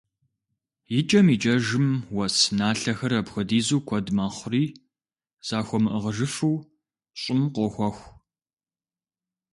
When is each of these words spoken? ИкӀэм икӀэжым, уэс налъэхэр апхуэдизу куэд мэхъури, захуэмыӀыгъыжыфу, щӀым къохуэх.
ИкӀэм 0.97 1.27
икӀэжым, 1.35 1.87
уэс 2.15 2.37
налъэхэр 2.57 3.13
апхуэдизу 3.19 3.81
куэд 3.87 4.07
мэхъури, 4.17 4.65
захуэмыӀыгъыжыфу, 5.47 6.57
щӀым 7.21 7.41
къохуэх. 7.53 7.97